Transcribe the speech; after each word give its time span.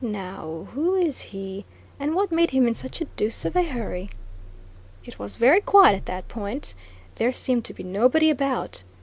Now, 0.03 0.67
who 0.73 0.95
is 0.95 1.21
he? 1.21 1.63
And 1.99 2.15
what 2.15 2.31
made 2.31 2.49
him 2.49 2.67
in 2.67 2.73
such 2.73 3.01
a 3.01 3.05
deuce 3.05 3.45
of 3.45 3.55
a 3.55 3.61
hurry?" 3.61 4.09
It 5.05 5.19
was 5.19 5.35
very 5.35 5.61
quiet 5.61 5.95
at 5.95 6.05
that 6.07 6.27
point. 6.27 6.73
There 7.17 7.31
seemed 7.31 7.65
to 7.65 7.73
be 7.75 7.83
nobody 7.83 8.31
about. 8.31 8.83